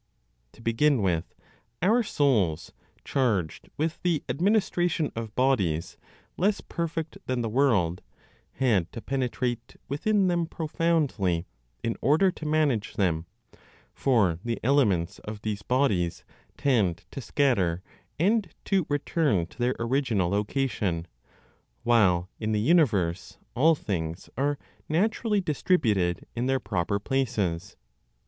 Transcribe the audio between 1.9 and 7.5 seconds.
souls, charged with the administration of bodies less perfect than the